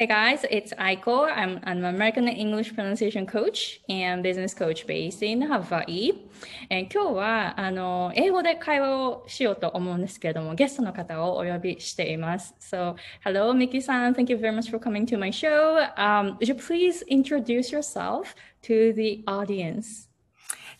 [0.00, 1.26] Hey guys, it's Aiko.
[1.28, 6.12] I'm an American English pronunciation coach and business coach based in Hawaii.
[6.70, 12.54] え今日はあの英語で会話をしようと思うんですけれども、ゲストの方をお呼びしています。
[12.60, 14.14] So, hello, Miki-san.
[14.14, 15.90] Thank you very much for coming to my show.
[15.96, 20.06] Um, would you please introduce yourself to the audience?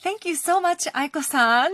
[0.00, 1.70] Thank you so much, Aiko-san.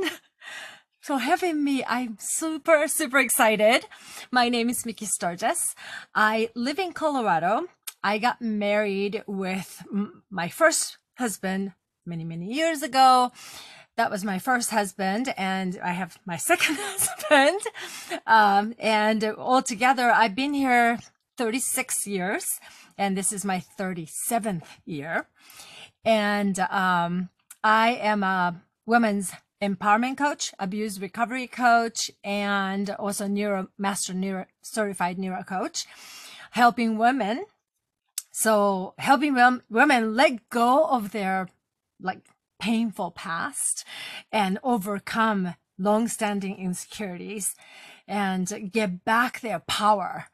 [1.09, 1.83] for having me.
[1.85, 3.87] I'm super, super excited.
[4.29, 5.73] My name is Mickey Sturgis.
[6.13, 7.65] I live in Colorado.
[8.03, 9.81] I got married with
[10.29, 11.73] my first husband
[12.05, 13.31] many, many years ago.
[13.97, 17.61] That was my first husband, and I have my second husband.
[18.27, 20.99] Um, and altogether, I've been here
[21.39, 22.45] 36 years,
[22.99, 25.25] and this is my 37th year.
[26.05, 27.29] And um,
[27.63, 35.17] I am a women's empowerment coach, abuse recovery coach, and also neuro master neuro certified
[35.17, 35.85] neuro coach,
[36.51, 37.45] helping women.
[38.31, 41.49] So helping them, women let go of their
[42.01, 42.21] like
[42.59, 43.85] painful past
[44.31, 47.55] and overcome long-standing insecurities
[48.07, 50.25] and get back their power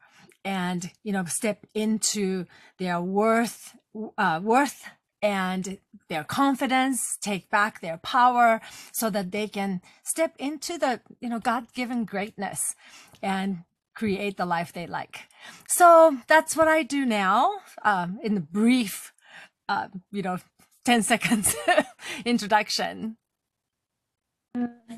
[0.44, 2.46] and you know step into
[2.78, 3.76] their worth
[4.18, 4.84] uh, worth
[5.26, 8.60] and their confidence, take back their power
[8.92, 12.76] so that they can step into the, you know, God-given greatness
[13.20, 13.64] and
[13.96, 15.22] create the life they like.
[15.66, 19.12] So that's what I do now, um, in the brief,
[19.68, 20.38] uh, you know,
[20.84, 21.56] 10 seconds
[22.24, 23.16] introduction.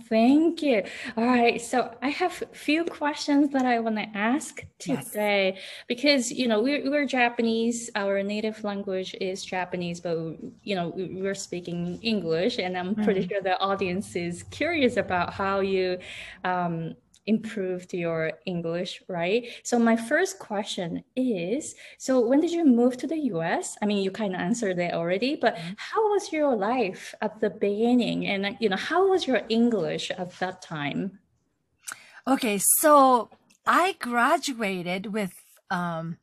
[0.08, 0.82] Thank you.
[1.16, 1.60] All right.
[1.60, 5.64] So I have a few questions that I want to ask today yes.
[5.86, 7.90] because, you know, we're, we're Japanese.
[7.94, 10.16] Our native language is Japanese, but,
[10.62, 12.58] you know, we're speaking English.
[12.58, 13.28] And I'm pretty mm.
[13.28, 15.98] sure the audience is curious about how you
[16.44, 16.94] um,
[17.28, 19.46] improved your English, right?
[19.62, 23.76] So my first question is, so when did you move to the US?
[23.82, 25.74] I mean, you kind of answered it already, but mm-hmm.
[25.76, 28.26] how was your life at the beginning?
[28.26, 31.18] And, you know, how was your English at that time?
[32.26, 33.30] Okay, so
[33.66, 35.34] I graduated with
[35.70, 36.16] um,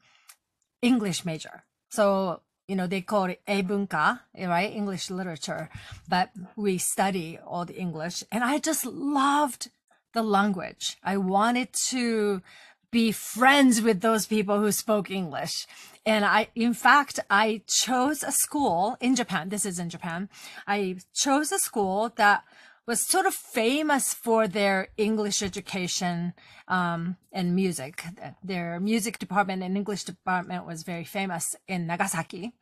[0.81, 1.63] English major.
[1.89, 4.73] So you know, they call it Eibunka, right?
[4.73, 5.69] English literature,
[6.09, 8.23] but we study all the English.
[8.31, 9.69] And I just loved
[10.15, 10.97] the language.
[11.03, 12.41] I wanted to
[12.89, 15.67] be friends with those people who spoke English.
[16.05, 19.49] And I, in fact, I chose a school in Japan.
[19.49, 20.29] This is in Japan.
[20.65, 22.43] I chose a school that
[22.87, 26.33] was sort of famous for their English education
[26.67, 28.03] um, and music.
[28.43, 32.53] Their music department and English department was very famous in Nagasaki.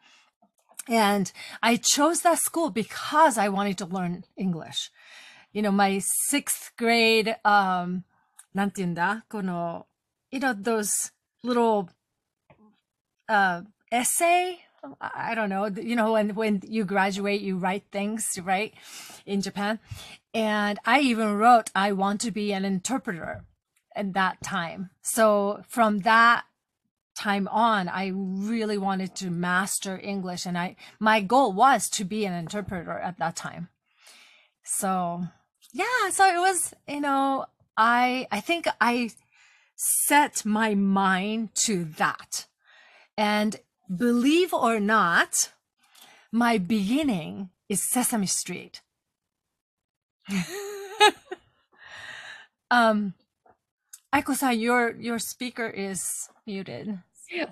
[0.87, 1.31] And
[1.61, 4.89] I chose that school because I wanted to learn English
[5.52, 8.04] you know, my sixth grade, um,
[8.54, 9.86] なんて言うんだこの、
[10.30, 11.12] you know, those
[11.44, 11.88] little,
[13.28, 14.58] uh, essay?
[15.00, 15.66] I don't know.
[15.66, 18.72] You know, when, when you graduate, you write things, right?
[19.26, 19.80] In Japan.
[20.32, 23.44] And I even wrote, I want to be an interpreter
[23.96, 24.90] at that time.
[25.02, 26.44] So from that
[27.16, 30.46] time on, I really wanted to master English.
[30.46, 33.68] And I, my goal was to be an interpreter at that time.
[34.62, 35.24] So
[35.73, 37.45] yeah, so it was, you know,
[37.75, 39.09] I I think I
[39.75, 42.45] set my mind to that.
[43.17, 43.57] And
[43.93, 45.51] believe or not,
[46.31, 48.81] my beginning is Sesame Street.
[52.71, 53.13] um
[54.13, 56.99] Aiko-san, your your speaker is muted.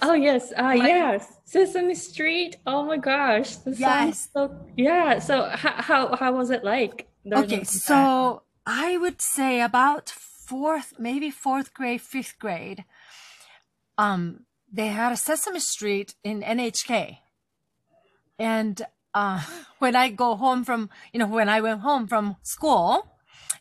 [0.03, 2.58] Oh yes, uh, yes, Sesame Street.
[2.68, 4.30] Oh my gosh, yes.
[4.32, 5.18] So, yeah.
[5.18, 7.08] So how, how how was it like?
[7.30, 12.86] Okay, so I would say about fourth, maybe fourth grade, fifth grade.
[13.98, 17.18] Um, they had a Sesame Street in NHK,
[18.40, 18.82] and
[19.14, 19.44] uh,
[19.80, 23.08] when I go home from, you know, when I went home from school,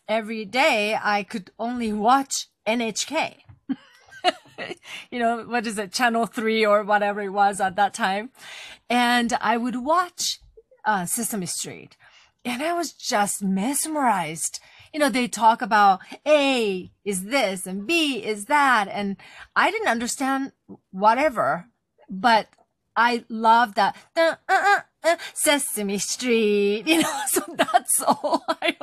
[0.09, 3.37] every day I could only watch NHK.
[5.11, 8.31] you know, what is it, Channel 3 or whatever it was at that time.
[8.89, 10.41] And I would watch
[10.85, 11.97] uh, Sesame Street
[12.45, 14.61] and I was just mesmerized.
[14.93, 18.89] You know, they talk about A is this and B is that.
[18.89, 19.17] And
[19.55, 20.53] I didn't understand
[20.91, 21.67] whatever,
[22.09, 22.49] but
[22.97, 23.97] I love that.
[24.17, 28.77] Uh, uh, uh, Sesame Street, you know, so that's all I,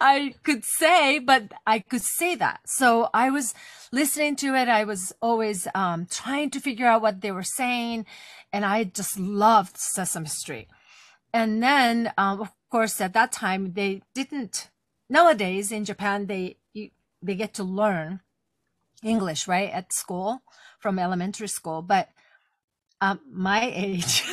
[0.00, 2.60] I could say, but I could say that.
[2.64, 3.54] So I was
[3.92, 4.68] listening to it.
[4.68, 8.06] I was always, um, trying to figure out what they were saying.
[8.52, 10.68] And I just loved Sesame Street.
[11.34, 14.69] And then, um, of course, at that time, they didn't,
[15.09, 16.57] nowadays in Japan, they,
[17.21, 18.21] they get to learn
[19.03, 19.71] English, right?
[19.71, 20.41] At school
[20.79, 21.81] from elementary school.
[21.81, 22.09] But
[23.01, 24.23] um, my age,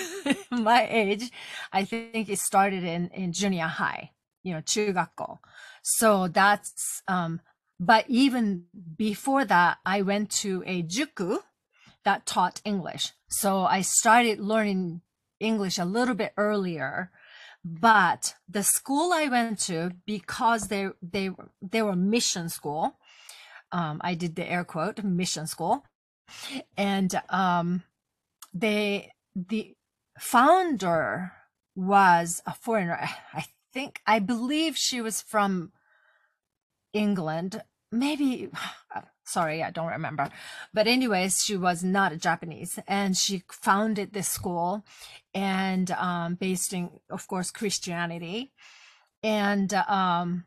[0.50, 1.30] my age,
[1.72, 5.40] I think it started in, in junior high, you know, 中学校.
[5.82, 7.40] So that's, um,
[7.78, 8.64] but even
[8.96, 11.38] before that, I went to a juku
[12.04, 13.12] that taught English.
[13.28, 15.00] So I started learning
[15.40, 17.10] English a little bit earlier.
[17.67, 21.31] but the school I went to, because they, they,
[21.63, 22.99] they were mission school,
[23.71, 25.83] um, I did the air quote mission school.
[26.77, 27.81] And, um,
[28.53, 29.73] they, the
[30.19, 31.31] founder
[31.75, 32.99] was a foreigner.
[33.33, 35.71] I think, I believe she was from
[36.93, 37.63] England.
[37.91, 38.51] Maybe,
[39.25, 40.29] sorry, I don't remember.
[40.73, 44.85] But anyways, she was not a Japanese and she founded this school
[45.33, 48.51] and um, based in, of course, Christianity.
[49.23, 50.45] And, um,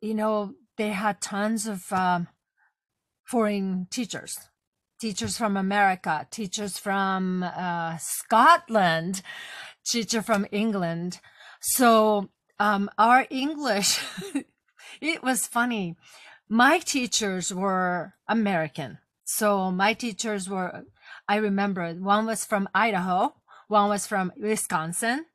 [0.00, 2.28] you know, they had tons of um,
[3.24, 4.38] foreign teachers,
[5.00, 9.22] teachers from America, teachers from uh, Scotland,
[9.84, 11.20] teacher from England.
[11.60, 14.00] So um, our English,
[15.00, 15.96] it was funny.
[16.52, 18.98] My teachers were American.
[19.22, 20.82] So my teachers were,
[21.28, 23.34] I remember one was from Idaho,
[23.68, 25.26] one was from Wisconsin,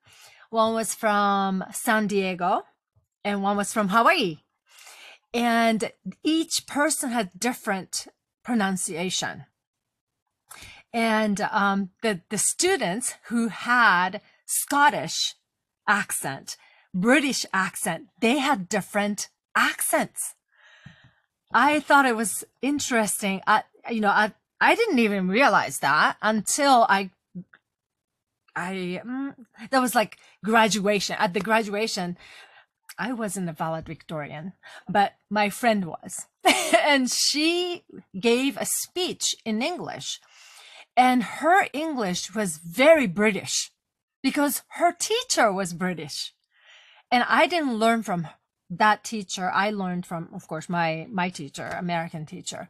[0.50, 2.64] one was from San Diego,
[3.24, 4.40] and one was from Hawaii.
[5.34, 5.90] And
[6.22, 8.08] each person had different
[8.44, 9.46] pronunciation.
[10.92, 15.36] And um, the, the students who had Scottish
[15.88, 16.58] accent,
[16.94, 20.34] British accent, they had different accents.
[21.56, 23.42] I thought it was interesting.
[23.48, 27.12] I, you know, I, I didn't even realize that until I,
[28.54, 29.34] I, mm,
[29.70, 31.16] that was like graduation.
[31.18, 32.18] At the graduation,
[33.00, 34.52] I wasn't a valedictorian,
[34.90, 36.28] but my friend was.
[36.84, 37.86] and she
[38.20, 40.20] gave a speech in English.
[40.98, 43.72] And her English was very British
[44.22, 46.34] because her teacher was British.
[47.10, 48.28] And I didn't learn from
[48.78, 49.52] that teacher.
[49.54, 52.68] I learned from, of course, my, my teacher, American teacher.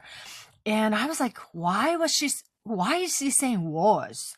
[0.66, 2.30] And I was like, why was she,
[2.63, 4.36] why is she saying was?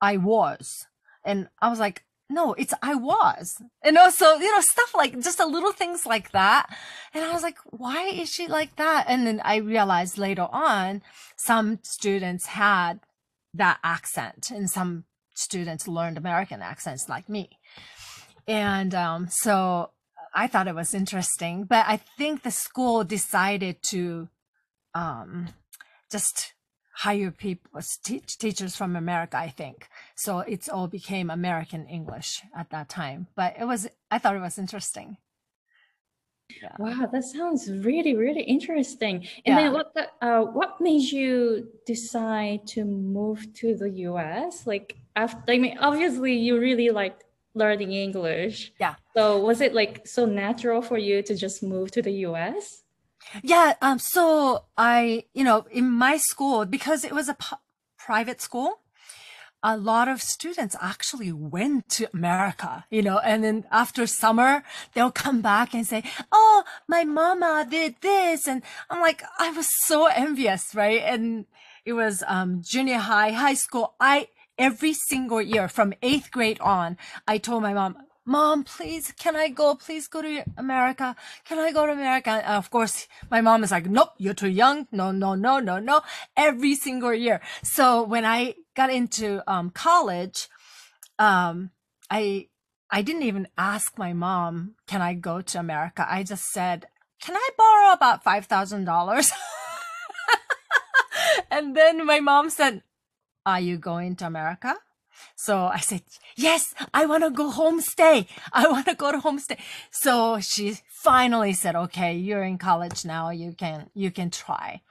[0.00, 0.86] I was.
[1.24, 3.60] And I was like, no, it's I was.
[3.82, 6.66] And also, you know, stuff like just a little things like that.
[7.14, 9.06] And I was like, why is she like that?
[9.08, 11.02] And then I realized later on,
[11.36, 13.00] some students had
[13.54, 15.04] that accent and some
[15.34, 17.58] students learned American accents like me.
[18.48, 19.90] And um, so
[20.36, 24.28] I thought it was interesting, but I think the school decided to
[24.94, 25.48] um,
[26.12, 26.52] just
[26.96, 29.88] hire people, teach, teachers from America, I think.
[30.14, 33.28] So it's all became American English at that time.
[33.34, 35.16] But it was, I thought it was interesting.
[36.62, 36.76] Yeah.
[36.78, 39.16] Wow, that sounds really, really interesting.
[39.44, 39.56] And yeah.
[39.56, 44.66] then what the, uh, what made you decide to move to the US?
[44.66, 47.24] Like after, I mean, obviously you really liked
[47.56, 48.72] learning English.
[48.78, 48.94] Yeah.
[49.16, 52.84] So was it like so natural for you to just move to the US?
[53.42, 53.74] Yeah.
[53.82, 57.36] Um, so I, you know, in my school, because it was a
[57.98, 58.80] private school,
[59.62, 64.62] a lot of students actually went to America, you know, and then after summer,
[64.94, 68.46] they'll come back and say, Oh, my mama did this.
[68.46, 71.02] And I'm like, I was so envious, right?
[71.02, 71.46] And
[71.84, 73.94] it was, um, junior high, high school.
[73.98, 74.28] I,
[74.58, 76.96] every single year from eighth grade on,
[77.26, 79.74] I told my mom, mom, please, can I go?
[79.76, 81.14] Please go to America.
[81.44, 82.30] Can I go to America?
[82.30, 84.86] And of course, my mom is like, nope, you're too young.
[84.90, 86.02] No, no, no, no, no.
[86.36, 87.40] Every single year.
[87.62, 90.48] So when I got into um, college,
[91.18, 91.70] um,
[92.10, 92.48] I,
[92.90, 96.06] I didn't even ask my mom, can I go to America?
[96.08, 96.86] I just said,
[97.20, 99.30] can I borrow about $5,000?
[101.50, 102.82] and then my mom said,
[103.46, 104.76] are you going to America?
[105.34, 106.02] So I said,
[106.36, 108.26] yes, I want to go homestay.
[108.52, 109.58] I want to go to homestay.
[109.90, 113.30] So she finally said, okay, you're in college now.
[113.30, 114.82] You can, you can try.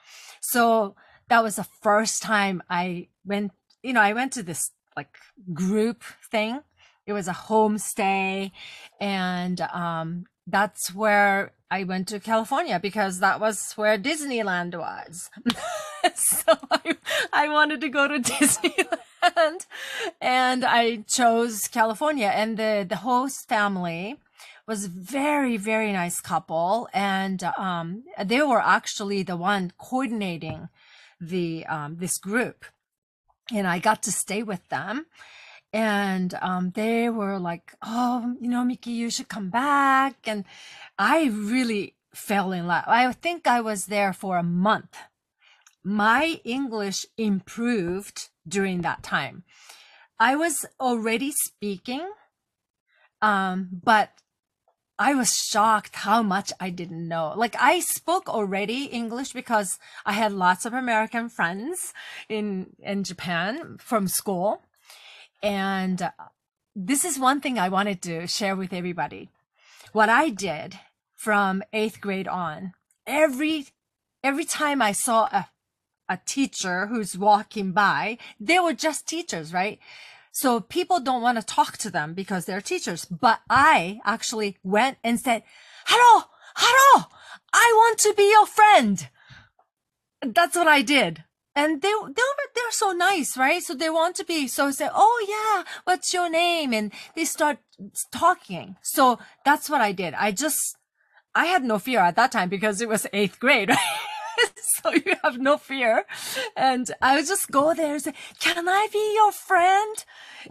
[0.41, 0.95] So
[1.29, 3.51] that was the first time I went,
[3.83, 5.15] you know, I went to this like
[5.53, 6.61] group thing.
[7.05, 8.51] It was a homestay
[8.99, 15.29] and, um, that's where I went to California because that was where Disneyland was.
[16.15, 16.97] so I,
[17.33, 19.65] I wanted to go to Disneyland
[20.21, 24.17] and I chose California and the, the host family
[24.67, 26.87] was a very, very nice couple.
[26.93, 30.69] And, um, they were actually the one coordinating
[31.19, 32.65] the, um, this group
[33.53, 35.05] and I got to stay with them
[35.75, 40.45] and um, they were like, "Oh, you know, Mickey, you should come back." And
[40.97, 42.85] I really fell in love.
[42.87, 44.95] I think I was there for a month.
[45.83, 49.43] My English improved during that time.
[50.17, 52.07] I was already speaking,
[53.21, 54.11] um, but
[54.97, 57.33] I was shocked how much I didn't know.
[57.35, 61.93] Like I spoke already English because I had lots of American friends
[62.29, 64.61] in in Japan from school.
[65.45, 66.09] And uh,
[66.75, 69.29] this is one thing I wanted to share with everybody.
[69.93, 70.79] What I did
[71.13, 72.73] from 8th grade on,
[73.05, 73.67] every
[74.23, 75.49] every time I saw a
[76.09, 79.79] a teacher who's walking by, they were just teachers, right?
[80.31, 83.05] So people don't want to talk to them because they're teachers.
[83.05, 85.43] But I actually went and said,
[85.85, 86.25] hello,
[86.55, 87.05] hello,
[87.53, 89.07] I want to be your friend.
[90.21, 91.23] That's what I did.
[91.55, 93.61] And they, they were, they're so nice, right?
[93.61, 96.73] So they want to be, so I say, oh yeah, what's your name?
[96.73, 97.59] And they start
[98.11, 98.75] talking.
[98.81, 100.13] So that's what I did.
[100.15, 100.77] I just,
[101.33, 103.79] I had no fear at that time because it was eighth grade, right?
[104.83, 106.05] so you have no fear.
[106.55, 110.05] And I would just go there and say, can I be your friend?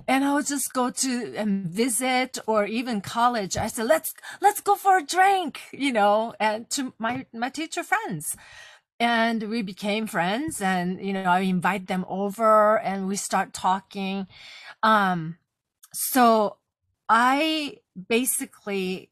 [0.08, 3.56] And I would just go to and visit or even college.
[3.56, 7.82] I said, let's, let's go for a drink, you know, and to my, my teacher
[7.82, 8.37] friends.
[9.00, 14.28] And we became friends and, you know, I invite them over and we start talking.
[14.82, 15.38] Um,
[15.92, 16.58] so
[17.08, 19.10] I basically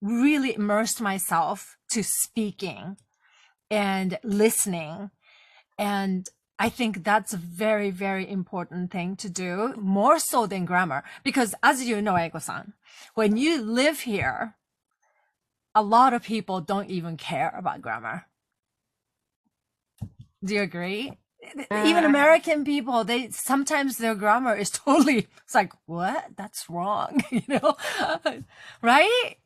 [0.00, 2.96] really immersed myself to speaking
[3.70, 5.10] and listening.
[5.78, 11.04] And I think that's a very, very important thing to do, more so than grammar.
[11.22, 12.72] Because as you know, Aiko-san,
[13.14, 14.56] when you live here,
[15.74, 18.26] a lot of people don't even care about grammar.
[20.44, 21.12] Do you agree?
[21.70, 26.24] Uh, even American people, they sometimes their grammar is totally it's like, what?
[26.36, 27.76] That's wrong, you know?
[28.82, 29.36] right?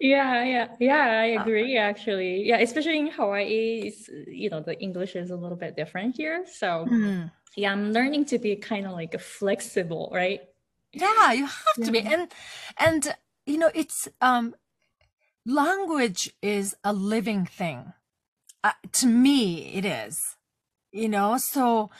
[0.00, 3.92] yeah yeah yeah i uh, agree actually yeah especially in hawaii
[4.26, 7.30] you know the english is a little bit different here so mm.
[7.56, 10.40] yeah i'm learning to be kind of like flexible right
[10.92, 11.86] yeah you have yeah.
[11.86, 12.32] to be and
[12.78, 13.14] and
[13.46, 14.56] you know it's um
[15.46, 17.92] language is a living thing
[18.64, 20.18] uh, to me it is
[20.94, 21.36] you know?
[21.36, 21.90] So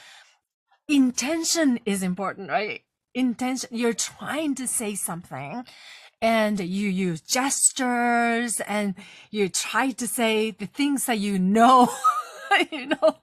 [0.88, 2.82] intention is important right?
[3.12, 5.64] Intention you're trying to say something
[6.22, 8.94] and you use gestures and
[9.30, 11.92] you try to say the things that you know,
[12.72, 13.16] you know,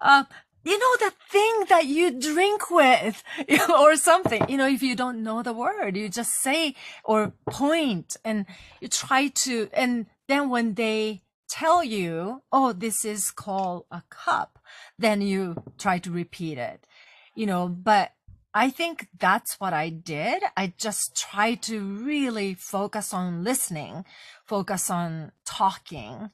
[0.00, 0.24] uh,
[0.64, 3.22] you know, the thing that you drink with
[3.68, 6.74] or something, you know, if you don't know the word, you just say
[7.04, 8.46] or point and
[8.80, 14.58] you try to, and then when they tell you, oh, this is called a cup,
[14.98, 16.86] then you try to repeat it,
[17.34, 18.12] you know, but
[18.54, 20.42] I think that's what I did.
[20.56, 24.06] I just tried to really focus on listening,
[24.46, 26.30] focus on talking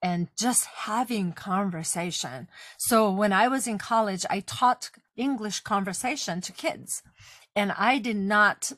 [0.00, 2.46] and just having conversation.
[2.78, 7.02] So when I was in college, I taught English conversation to kids
[7.56, 8.70] and I did not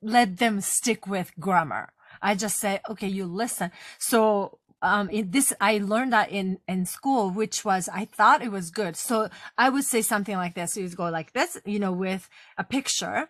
[0.00, 1.92] let them stick with grammar.
[2.22, 3.70] I just say, okay, you listen.
[3.98, 8.52] So um, in this, I learned that in, in school, which was, I thought it
[8.52, 8.96] was good.
[8.96, 10.76] So I would say something like this.
[10.76, 13.28] You go like this, you know, with a picture.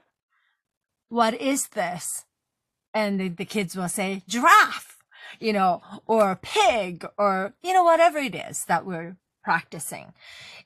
[1.08, 2.24] What is this?
[2.92, 4.96] And the, the kids will say giraffe,
[5.38, 10.12] you know, or pig or, you know, whatever it is that we're practicing.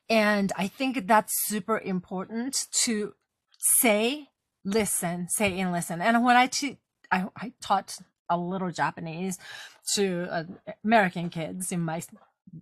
[0.09, 3.15] And I think that's super important to
[3.81, 4.29] say,
[4.65, 6.01] listen, say and listen.
[6.01, 6.51] And when I,
[7.13, 7.99] I taught
[8.30, 9.38] a little Japanese
[9.94, 10.44] to uh,
[10.84, 12.02] American kids in my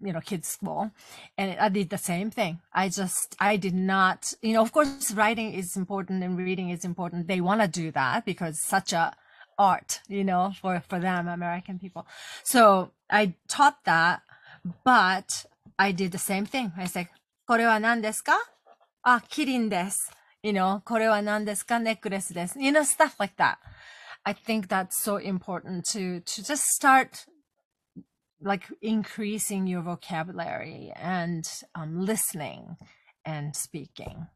[0.02, 0.90] you know kids school
[1.38, 5.12] and i did the same thing i just i did not you know of course
[5.12, 9.13] writing is important and reading is important they want to do that because such a
[9.60, 12.08] art you know for for them american people
[12.44, 14.24] so i taught that
[14.84, 15.46] but
[15.78, 17.08] i did the same thing i said
[17.46, 18.34] これは何ですか
[19.06, 20.10] あ、キリンです。
[20.44, 22.58] You know, これは何ですかネックレスです。
[22.58, 23.58] You know, stuff like that.
[24.25, 27.27] I think that's so important to to just start
[28.41, 32.77] like increasing your vocabulary and um, listening
[33.25, 34.27] and speaking.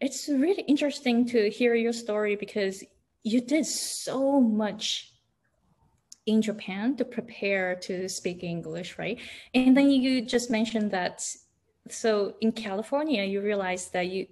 [0.00, 2.82] It's really interesting to hear your story because
[3.22, 5.12] you did so much
[6.24, 9.18] in Japan to prepare to speak English, right?
[9.54, 11.26] And then you just mentioned that
[11.90, 14.28] so in California you realized that you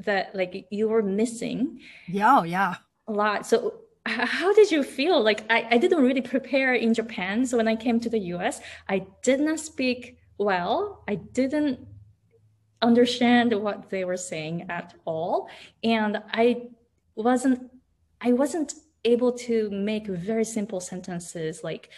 [0.00, 1.80] that like you were missing.
[2.08, 2.74] Yeah, yeah
[3.07, 3.45] a lot.
[3.45, 5.21] So how did you feel?
[5.21, 7.45] Like I, I didn't really prepare in Japan.
[7.45, 11.03] So when I came to the US, I did not speak well.
[11.07, 11.79] I didn't
[12.81, 15.49] understand what they were saying at all.
[15.83, 16.69] And I
[17.15, 17.69] wasn't
[18.21, 21.89] I wasn't able to make very simple sentences like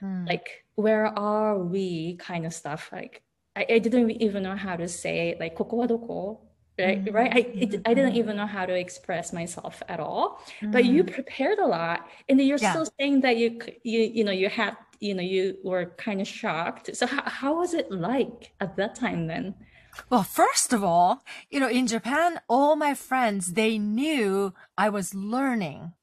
[0.00, 0.26] hmm.
[0.26, 3.22] like where are we kind of stuff like
[3.56, 6.43] I, I didn't even know how to say like ここはどこ
[6.77, 7.15] right mm-hmm.
[7.15, 10.71] right I, it, I didn't even know how to express myself at all mm-hmm.
[10.71, 11.13] but you mm-hmm.
[11.13, 12.71] prepared a lot and you're yeah.
[12.71, 16.27] still saying that you you you know you had you know you were kind of
[16.27, 19.55] shocked so how, how was it like at that time then
[20.09, 25.15] well, first of all, you know, in Japan, all my friends, they knew I was
[25.15, 25.93] learning.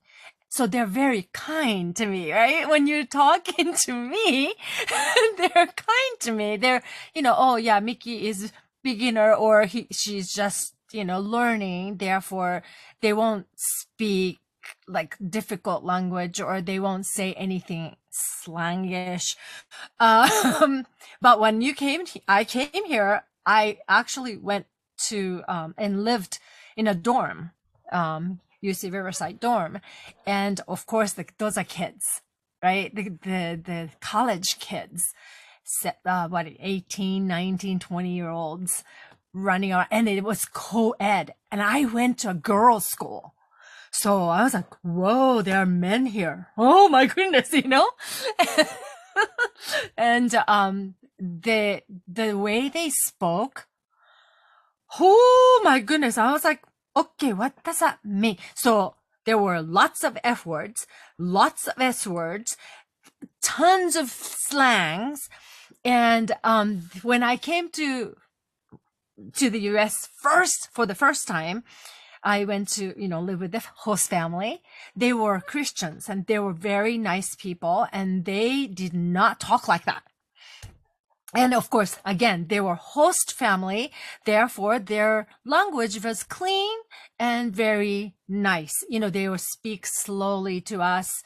[0.48, 2.68] So they're very kind to me, right?
[2.68, 4.54] When you're talking to me,
[5.38, 6.56] they're kind to me.
[6.56, 6.82] They're,
[7.14, 8.52] you know, oh yeah, Mickey is
[8.82, 11.96] beginner or he, she's just, you know, learning.
[11.96, 12.62] Therefore,
[13.00, 14.38] they won't speak
[14.86, 19.36] like difficult language or they won't say anything slangish.
[19.98, 20.86] Um,
[21.20, 24.66] but when you came, I came here, I actually went
[25.08, 26.38] to, um, and lived
[26.76, 27.50] in a dorm,
[27.90, 29.80] um, UC Riverside dorm.
[30.26, 32.20] And of course, the, those are kids,
[32.62, 32.94] right?
[32.94, 35.14] The, the, the college kids
[36.04, 38.84] uh, what 18 19 20 year olds
[39.32, 41.34] running around and it was co-ed.
[41.50, 43.34] And i went to a girls school.
[43.90, 46.48] So i was like whoa there are men here.
[46.56, 47.90] Oh my goodness you know?
[49.96, 53.68] And um the the way they spoke
[54.98, 56.64] oh my goodness i was like
[56.96, 58.38] okay what does that mean?
[58.54, 60.86] So there were lots of f words
[61.18, 62.56] lots of s words
[63.40, 65.28] tons of slangs
[65.84, 68.16] and um, when I came to
[69.34, 70.08] to the U.S.
[70.20, 71.64] first for the first time,
[72.22, 74.62] I went to you know live with the host family.
[74.94, 79.84] They were Christians and they were very nice people, and they did not talk like
[79.84, 80.02] that.
[81.34, 83.90] And of course, again, they were host family.
[84.26, 86.78] Therefore, their language was clean
[87.18, 88.84] and very nice.
[88.90, 91.22] You know, they would speak slowly to us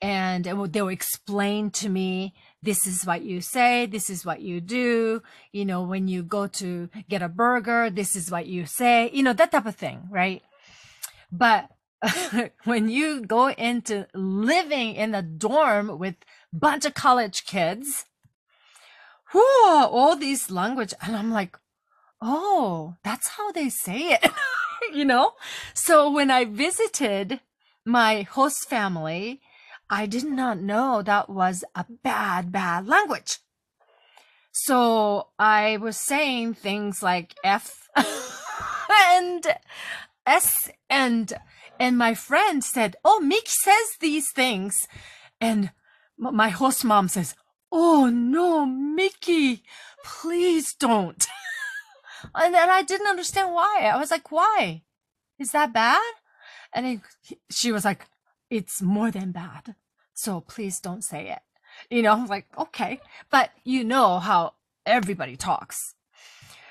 [0.00, 4.60] and they would explain to me this is what you say, this is what you
[4.60, 5.22] do.
[5.50, 9.22] You know, when you go to get a burger, this is what you say, you
[9.22, 10.42] know, that type of thing, right?
[11.30, 11.70] But
[12.64, 16.16] when you go into living in a dorm with
[16.52, 18.04] bunch of college kids,
[19.34, 21.58] whoo, all these language, and I'm like,
[22.20, 24.30] oh, that's how they say it,
[24.92, 25.32] you know?
[25.74, 27.40] So when I visited
[27.84, 29.40] my host family,
[29.92, 33.40] I did not know that was a bad, bad language.
[34.52, 37.90] So I was saying things like F
[39.12, 39.44] and
[40.26, 41.34] S and,
[41.78, 44.88] and my friend said, Oh, Mickey says these things.
[45.42, 45.72] And
[46.16, 47.34] my host mom says,
[47.70, 49.62] Oh no, Mickey,
[50.02, 51.26] please don't.
[52.34, 53.90] and then I didn't understand why.
[53.92, 54.84] I was like, why?
[55.38, 56.00] Is that bad?
[56.72, 57.00] And he,
[57.50, 58.06] she was like,
[58.48, 59.74] it's more than bad.
[60.22, 61.40] So please don't say it.
[61.90, 63.00] You know, like, okay.
[63.28, 64.54] But you know how
[64.86, 65.94] everybody talks.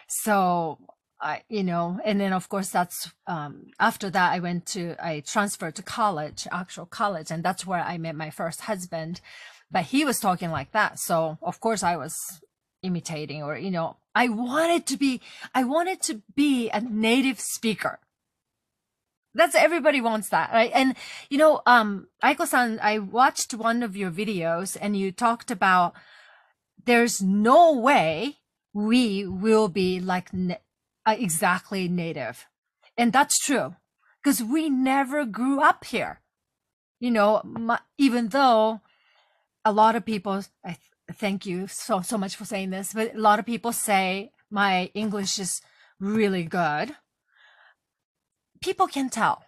[0.07, 0.79] So
[1.19, 5.19] I, you know, and then of course that's, um, after that I went to, I
[5.19, 9.19] transferred to college, actual college, and that's where I met my first husband.
[9.69, 10.99] But he was talking like that.
[10.99, 12.15] So of course I was
[12.83, 15.19] imitating or, you know, I wanted to be,
[15.53, 17.99] I wanted to be a native speaker.
[19.33, 20.71] That's everybody wants that, right?
[20.73, 20.95] And
[21.29, 25.93] you know, um, Aiko-san, I watched one of your videos and you talked about
[26.85, 28.39] there's no way
[28.73, 30.55] we will be like na-
[31.05, 32.47] uh, exactly native.
[32.97, 33.75] And that's true
[34.21, 36.21] because we never grew up here.
[36.99, 38.81] You know, my, even though
[39.65, 40.79] a lot of people, I th-
[41.17, 44.91] thank you so, so much for saying this, but a lot of people say my
[44.93, 45.61] English is
[45.99, 46.95] really good
[48.61, 49.43] people can tell,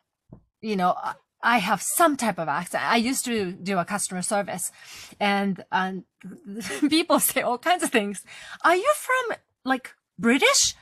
[0.61, 0.95] you know,
[1.43, 2.83] I have some type of accent.
[2.83, 4.71] I used to do a customer service
[5.19, 6.05] and, and
[6.89, 8.23] people say all kinds of things.
[8.63, 10.75] Are you from like British?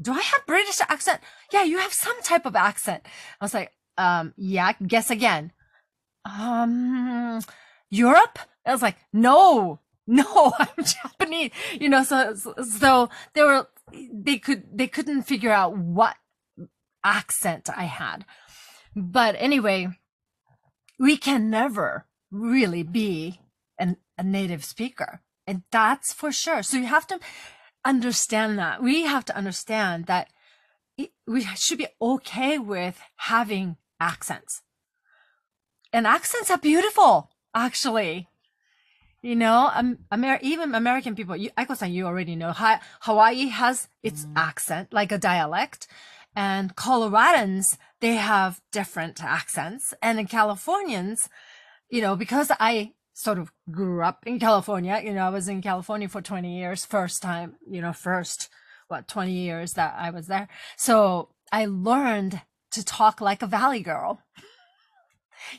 [0.00, 1.20] Do I have British accent?
[1.52, 3.02] Yeah, you have some type of accent.
[3.40, 5.52] I was like, um, yeah, guess again.
[6.24, 7.40] Um,
[7.90, 8.38] Europe?
[8.64, 11.50] I was like, no, no, I'm Japanese.
[11.80, 13.68] You know, so, so they were,
[14.12, 16.16] they could, they couldn't figure out what
[17.06, 18.24] accent I had.
[18.94, 19.88] But anyway,
[20.98, 23.40] we can never really be
[23.78, 25.20] an, a native speaker.
[25.46, 26.62] And that's for sure.
[26.62, 27.20] So you have to
[27.84, 28.82] understand that.
[28.82, 30.28] We have to understand that
[30.98, 34.62] it, we should be okay with having accents.
[35.92, 38.28] And accents are beautiful, actually.
[39.22, 43.88] You know, um, Amer- even American people, you, Aiko-san, you already know, ha- Hawaii has
[44.02, 44.32] its mm.
[44.36, 45.86] accent, like a dialect.
[46.36, 49.94] And Coloradans, they have different accents.
[50.02, 51.28] And in Californians,
[51.88, 55.00] you know, because I sort of grew up in California.
[55.02, 58.50] You know, I was in California for 20 years, first time, you know, first,
[58.88, 60.48] what, 20 years that I was there.
[60.76, 64.22] So I learned to talk like a Valley girl.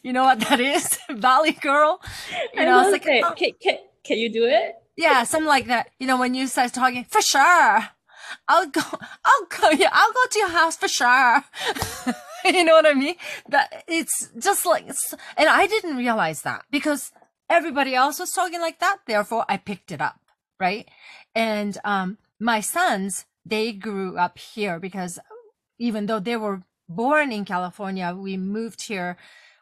[0.02, 0.98] You know what that is?
[1.10, 2.02] Valley girl.
[2.56, 3.32] You know, it's like, oh.
[3.34, 4.76] can, can, can you do it?
[4.98, 5.92] Yeah, something like that.
[6.00, 7.88] You know, when you start talking, for sure.
[8.48, 8.82] I'll go,
[9.26, 11.44] I'll go, yeah, I'll go to your house for sure.
[12.46, 13.16] you know what I mean?
[13.50, 14.88] That it's just like,
[15.38, 17.12] and I didn't realize that because
[17.50, 18.98] everybody else was talking like that.
[19.06, 20.20] Therefore, I picked it up,
[20.60, 20.88] right?
[21.36, 25.20] And um, my sons, they grew up here because
[25.80, 29.18] even though they were born in California, we moved here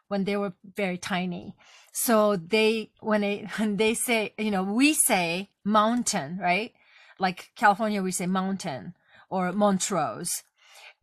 [0.08, 1.54] when they were very tiny.
[1.92, 6.72] So they, when they, when they say, you know, we say mountain, right?
[7.18, 8.94] Like California, we say mountain
[9.30, 10.42] or Montrose.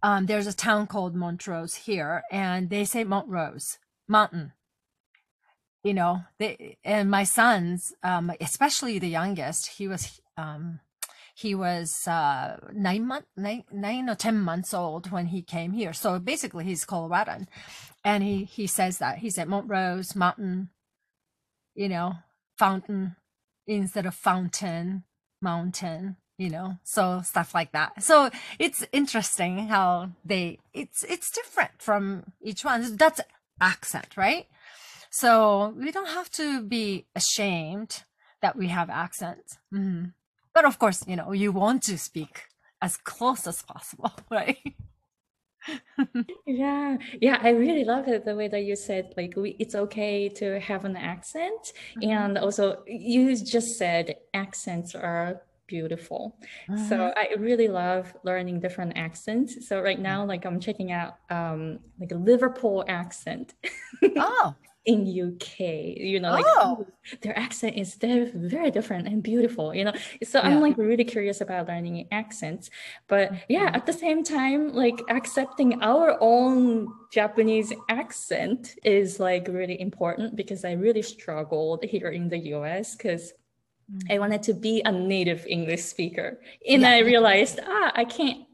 [0.02, 4.54] Um, there's a town called Montrose here and they say Montrose, mountain
[5.84, 10.80] you know, they, and my sons, um, especially the youngest, he was, um,
[11.36, 15.91] he was uh, nine month, nine, nine or ten months old when he came here.
[15.91, 17.47] So basically, he's Coloradan,
[18.04, 20.69] and he he says that he said Montrose Mountain,
[21.76, 22.13] you know,
[22.58, 23.15] fountain
[23.65, 25.04] instead of fountain,
[25.43, 28.01] mountain, you know, so stuff like that.
[28.01, 32.95] So it's interesting how they it's it's different from each one.
[32.95, 33.21] That's
[33.62, 34.47] accent, right?
[35.12, 38.03] So we don't have to be ashamed
[38.41, 39.58] that we have accents.
[39.73, 40.06] Mm-hmm.
[40.53, 42.43] But of course, you know, you want to speak
[42.82, 44.75] as close as possible, right?
[46.45, 50.28] Yeah yeah i really love it the way that you said like we, it's okay
[50.28, 52.10] to have an accent mm-hmm.
[52.10, 56.38] and also you just said accents are beautiful.
[56.69, 56.88] Mm-hmm.
[56.89, 59.67] so i really love learning different accents.
[59.67, 63.54] So right now like i'm checking out um like a liverpool accent.
[64.17, 64.54] Oh
[64.86, 65.60] in UK,
[65.98, 66.86] you know, like oh.
[67.22, 69.93] their accent is they're very different and beautiful, you know.
[70.24, 70.50] So yeah.
[70.50, 72.69] I'm like really curious about learning accents.
[73.08, 73.76] But yeah, mm-hmm.
[73.76, 80.65] at the same time, like accepting our own Japanese accent is like really important because
[80.65, 83.32] I really struggled here in the US because
[83.89, 84.12] mm-hmm.
[84.12, 86.41] I wanted to be a native English speaker.
[86.67, 86.89] And yeah.
[86.91, 88.46] I realized, ah, I can't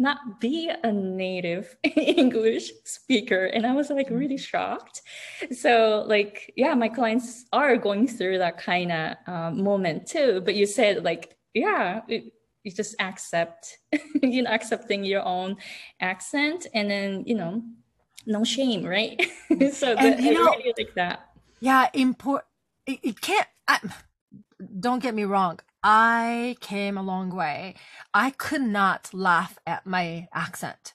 [0.00, 3.44] not be a native English speaker.
[3.44, 4.36] And I was like really mm-hmm.
[4.36, 5.02] shocked.
[5.52, 10.40] So, like, yeah, my clients are going through that kind of uh, moment too.
[10.42, 12.32] But you said, like, yeah, it,
[12.64, 13.78] you just accept,
[14.22, 15.56] you know, accepting your own
[16.00, 17.62] accent and then, you know,
[18.26, 19.20] no shame, right?
[19.72, 21.28] so, and, the, you know, really like that.
[21.60, 22.46] Yeah, important.
[22.86, 23.78] It, it can't, I,
[24.80, 25.60] don't get me wrong.
[25.82, 27.74] I came a long way.
[28.12, 30.92] I could not laugh at my accent.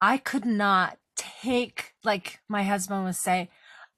[0.00, 3.50] I could not take, like my husband would say,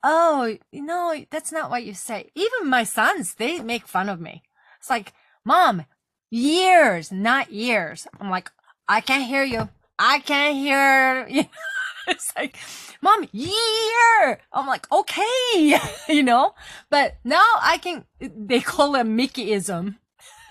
[0.03, 2.31] Oh, you know, that's not what you say.
[2.35, 4.43] Even my sons, they make fun of me.
[4.79, 5.13] It's like,
[5.45, 5.85] Mom,
[6.31, 8.07] years, not years.
[8.21, 8.51] I'm like,
[8.89, 9.69] I can't hear you.
[9.99, 11.45] I can't hear you.
[12.07, 12.57] it's like,
[13.03, 14.41] mom, year.
[14.53, 16.55] I'm like, okay, you know,
[16.91, 19.97] but now I can, they call it Mickeyism.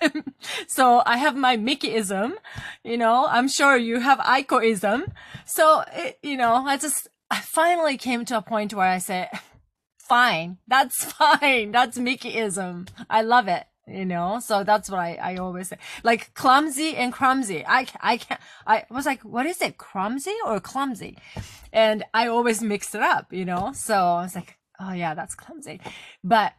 [0.66, 2.34] so I have my Mickeyism,
[2.84, 5.12] you know, I'm sure you have Aikoism.
[5.46, 9.28] So, it, you know, I just, I finally came to a point where I said,
[9.98, 11.72] fine, that's fine.
[11.72, 12.88] That's Mickeyism.
[13.08, 14.40] I love it you know?
[14.40, 15.78] So that's what i i always say.
[16.02, 17.64] Like clumsy and clumsy.
[17.66, 21.18] I i can't i was like what is it clumsy or clumsy?
[21.72, 23.72] And i always mix it up you know?
[23.74, 25.80] So i was like oh yeah that's clumsy.
[26.24, 26.52] But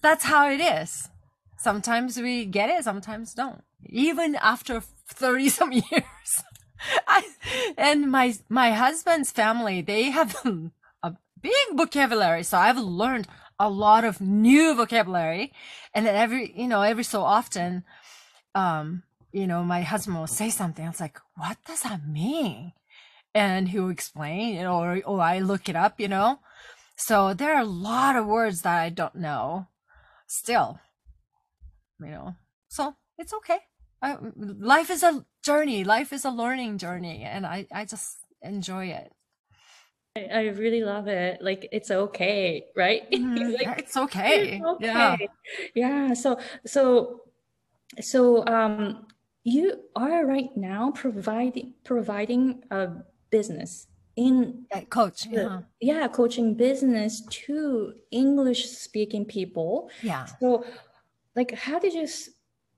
[0.00, 1.08] that's how it is.
[1.56, 3.62] Sometimes we get it sometimes don't.
[3.86, 6.44] Even after 30 some years.
[7.08, 7.22] I,
[7.78, 10.36] and my my husband's family they have
[11.02, 13.26] a big vocabulary so i've learned
[13.58, 15.52] a lot of new vocabulary.
[15.94, 17.84] And then every, you know, every so often,
[18.54, 20.84] um, you know, my husband will say something.
[20.84, 22.72] I was like, what does that mean?
[23.34, 26.38] And he'll explain, or, or I look it up, you know.
[26.96, 29.66] So there are a lot of words that I don't know
[30.26, 30.78] still,
[32.00, 32.36] you know.
[32.68, 33.58] So it's okay.
[34.00, 35.82] I, life is a journey.
[35.82, 37.22] Life is a learning journey.
[37.22, 39.12] And I, I just enjoy it.
[40.16, 41.42] I really love it.
[41.42, 43.02] Like it's okay, right?
[43.10, 44.58] Mm, like, it's okay.
[44.58, 44.86] It's okay.
[44.86, 45.16] Yeah.
[45.74, 46.14] Yeah.
[46.14, 47.22] So so
[48.00, 49.06] so um
[49.42, 52.90] you are right now providing providing a
[53.30, 55.62] business in yeah, coach yeah.
[55.80, 60.64] yeah coaching business to english speaking people yeah so
[61.34, 62.06] like how did you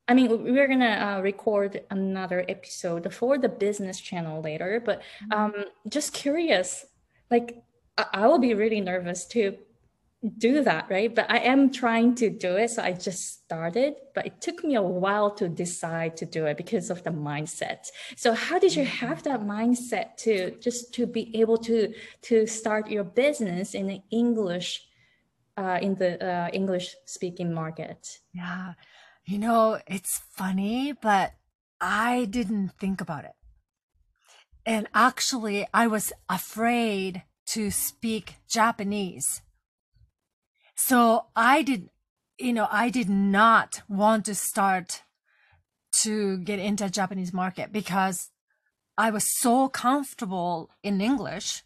[0.08, 5.32] I mean, we're gonna uh, record another episode for the business channel later, but mm-hmm.
[5.32, 6.86] um, just curious,
[7.30, 7.62] like
[7.98, 9.56] I, I will be really nervous to
[10.38, 11.14] do that, right?
[11.14, 12.70] But I am trying to do it.
[12.70, 16.56] So I just started, but it took me a while to decide to do it
[16.56, 17.90] because of the mindset.
[18.16, 19.06] So how did you mm-hmm.
[19.06, 24.00] have that mindset to just to be able to to start your business in the
[24.10, 24.86] English
[25.56, 28.18] uh, in the uh, English speaking market?
[28.32, 28.74] Yeah,
[29.26, 31.34] you know, it's funny, but
[31.80, 33.34] I didn't think about it.
[34.66, 39.42] And actually, I was afraid to speak Japanese
[40.76, 41.88] so I did,
[42.38, 45.02] you know, I did not want to start
[46.02, 48.30] to get into Japanese market because
[48.98, 51.62] I was so comfortable in English.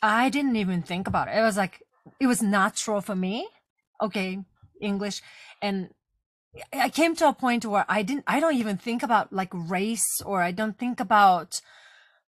[0.00, 1.36] I didn't even think about it.
[1.36, 1.82] It was like,
[2.20, 3.48] it was natural for me.
[4.00, 4.38] Okay,
[4.80, 5.20] English.
[5.60, 5.90] And
[6.72, 10.22] I came to a point where I didn't, I don't even think about like race
[10.24, 11.60] or I don't think about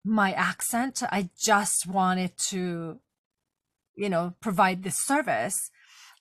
[0.05, 1.03] my accent.
[1.11, 3.01] I just wanted to,
[3.95, 5.71] you know, provide this service.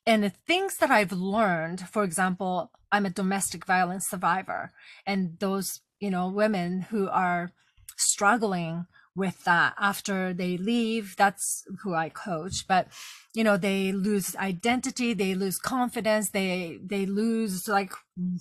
[0.06, 4.72] And the things that I've learned, for example, I'm a domestic violence survivor,
[5.06, 7.52] and those, you know, women who are
[7.98, 12.66] struggling with that after they leave, that's who I coach.
[12.68, 12.88] But,
[13.34, 17.94] you know, they lose identity, they lose confidence, they, they lose like,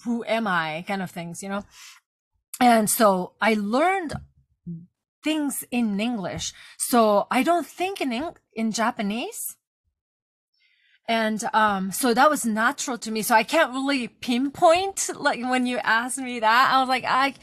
[0.05, 1.65] who am I kind of things, you know?
[2.61, 4.15] And so I learned
[5.23, 6.53] things in English.
[6.79, 9.57] So I don't think in, in Japanese
[11.09, 13.23] and um, so that was natural to me.
[13.23, 17.35] So I can't really pinpoint like when you asked me that, I was like, I,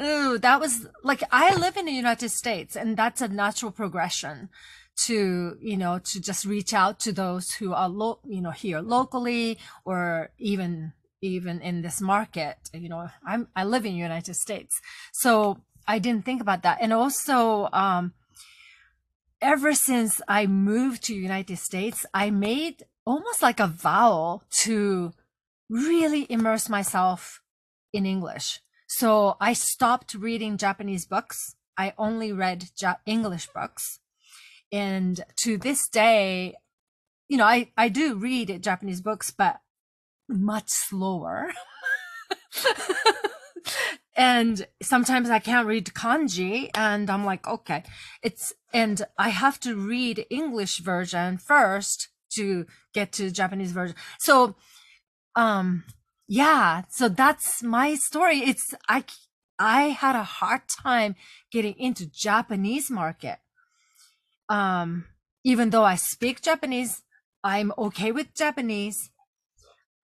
[0.00, 4.48] ooh, that was like I live in the United States, and that's a natural progression
[5.04, 8.80] to you know to just reach out to those who are lo- you know here
[8.80, 12.56] locally or even even in this market.
[12.74, 14.80] You know, I'm I live in United States,
[15.12, 17.68] so I didn't think about that, and also.
[17.72, 18.12] Um,
[19.40, 25.12] ever since I moved to United States, I made almost like a vow to
[25.68, 27.42] really immerse myself
[27.92, 28.60] in English.
[28.88, 31.56] So I stopped reading Japanese books.
[31.76, 34.00] I only read ja- English books.
[34.72, 36.54] And to this day,
[37.28, 39.60] you know, I, I do read Japanese books, but
[40.28, 41.52] much slower.
[44.16, 47.82] and sometimes I can't read kanji and I'm like, okay,
[48.22, 53.96] it's, and I have to read English version first to get to Japanese version.
[54.18, 54.56] So,
[55.34, 55.84] um,
[56.26, 58.38] yeah, so that's my story.
[58.38, 59.04] It's, I,
[59.58, 61.14] I had a hard time
[61.52, 63.38] getting into Japanese market.
[64.48, 65.04] Um,
[65.44, 67.02] even though I speak Japanese,
[67.44, 69.10] I'm okay with Japanese.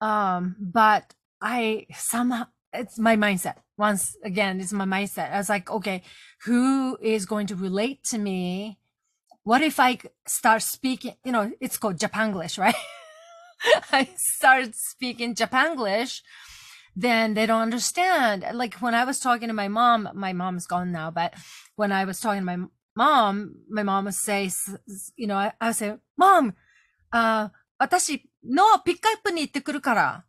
[0.00, 3.55] Um, but I somehow, it's my mindset.
[3.77, 5.31] Once again, it's my mindset.
[5.31, 6.03] I was like, okay,
[6.45, 8.79] who is going to relate to me
[9.47, 9.97] what if I
[10.27, 12.75] start speaking, you know, it's called Japanglish, right?
[13.93, 16.19] I start speaking Japanglish,
[16.97, 18.43] then they don't understand.
[18.53, 21.33] Like when I was talking to my mom, my mom's gone now, but
[21.77, 24.51] when I was talking to my mom, my mom would say,
[25.15, 26.53] you know, I, I would say, mom,
[27.13, 27.47] uh,
[27.79, 30.25] 私のピックアップに行ってくるから。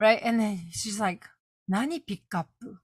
[0.00, 0.26] Right?
[0.26, 1.26] And then she's like,
[1.69, 2.79] 何ピックアップ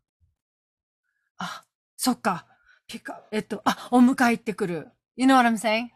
[1.39, 1.65] あ、
[1.97, 2.45] そっか。
[2.87, 3.27] ピックアップ。
[3.31, 4.87] えっと、あ、お迎え行ってくる。
[5.15, 5.89] You know what I'm saying?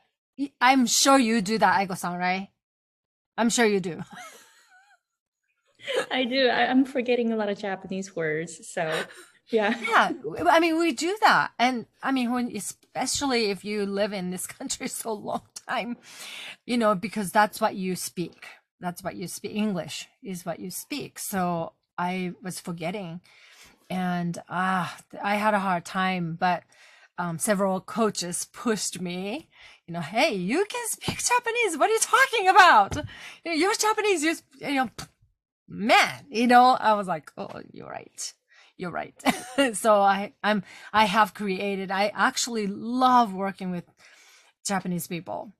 [0.60, 2.50] I'm sure you do that, Aiko san, right?
[3.38, 4.00] I'm sure you do.
[6.12, 6.48] I do.
[6.48, 8.68] I, am forgetting a lot of Japanese words.
[8.68, 8.92] So,
[9.52, 9.76] yeah.
[9.82, 10.12] Yeah.
[10.50, 11.52] I mean, we do that.
[11.60, 15.98] And I mean, when, especially if you live in this country so long time,
[16.66, 18.46] you know, because that's what you speak.
[18.80, 19.56] That's what you speak.
[19.56, 21.20] English is what you speak.
[21.20, 23.20] So, I was forgetting
[23.90, 26.64] and ah, I had a hard time, but
[27.18, 29.50] um, several coaches pushed me,
[29.86, 31.78] you know, hey, you can speak Japanese.
[31.78, 32.98] What are you talking about?
[33.44, 34.24] You're Japanese.
[34.24, 34.90] You're, you know,
[35.68, 38.34] man, you know, I was like, oh, you're right.
[38.78, 39.16] You're right.
[39.74, 43.84] so I, I'm, I have created, I actually love working with
[44.66, 45.54] Japanese people.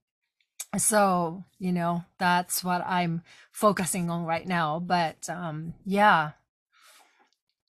[0.78, 4.80] So, you know, that's what I'm focusing on right now.
[4.80, 6.32] But, um, yeah,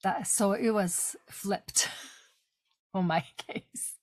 [0.03, 1.89] that, so it was flipped.
[2.95, 3.97] on my case.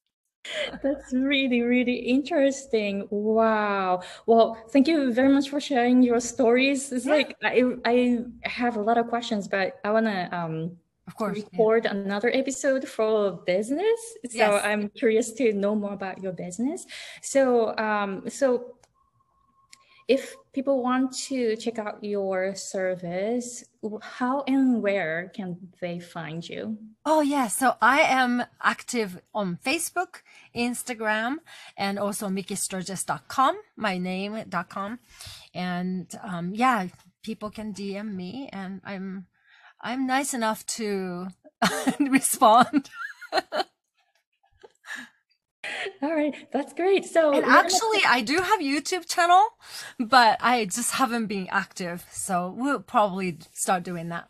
[0.81, 3.05] That's really, really interesting.
[3.09, 4.01] Wow.
[4.25, 6.91] Well, thank you very much for sharing your stories.
[6.91, 7.15] It's yeah.
[7.15, 11.37] like I, I have a lot of questions, but I want to um, of course
[11.37, 11.91] record yeah.
[11.91, 13.99] another episode for business.
[14.29, 14.63] So yes.
[14.63, 16.85] I'm curious to know more about your business.
[17.21, 18.77] So um, so
[20.07, 23.65] if people want to check out your service,
[24.01, 26.77] how and where can they find you?
[27.05, 27.47] Oh, yeah.
[27.47, 30.21] So I am active on Facebook,
[30.55, 31.37] Instagram,
[31.77, 34.99] and also mickysturgis.com, my name.com.
[35.53, 36.87] And um, yeah,
[37.23, 39.27] people can DM me and I'm
[39.81, 41.27] I'm nice enough to
[41.99, 42.89] respond.
[46.02, 47.04] All right, that's great.
[47.04, 49.44] So, and actually, I do have YouTube channel,
[50.00, 52.04] but I just haven't been active.
[52.10, 54.28] So we'll probably start doing that.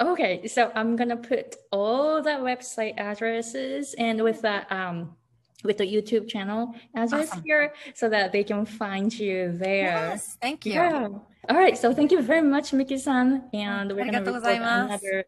[0.00, 5.16] Okay, so I'm gonna put all the website addresses and with that um
[5.64, 7.42] with the YouTube channel address awesome.
[7.44, 10.12] here so that they can find you there.
[10.14, 10.72] Yes, thank you.
[10.74, 11.08] Yeah.
[11.48, 15.24] All right, so thank you very much, Miki-san, and we're gonna record another episode.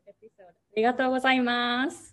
[0.75, 2.06] ありがとうございます。